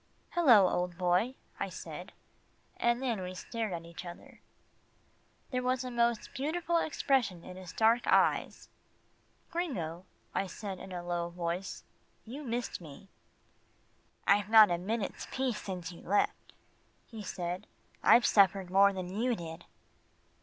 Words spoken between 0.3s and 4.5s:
"Hello, old boy," I said, then we stared at each other.